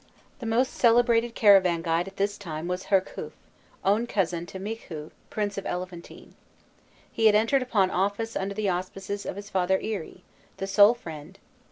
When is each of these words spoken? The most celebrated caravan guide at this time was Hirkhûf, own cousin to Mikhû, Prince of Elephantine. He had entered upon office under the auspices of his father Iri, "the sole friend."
The 0.39 0.47
most 0.47 0.73
celebrated 0.73 1.35
caravan 1.35 1.83
guide 1.83 2.07
at 2.07 2.17
this 2.17 2.35
time 2.35 2.67
was 2.67 2.85
Hirkhûf, 2.85 3.33
own 3.85 4.07
cousin 4.07 4.47
to 4.47 4.57
Mikhû, 4.59 5.11
Prince 5.29 5.59
of 5.59 5.67
Elephantine. 5.67 6.33
He 7.11 7.27
had 7.27 7.35
entered 7.35 7.61
upon 7.61 7.91
office 7.91 8.35
under 8.35 8.55
the 8.55 8.67
auspices 8.67 9.27
of 9.27 9.35
his 9.35 9.51
father 9.51 9.77
Iri, 9.77 10.23
"the 10.57 10.65
sole 10.65 10.95
friend." 10.95 11.37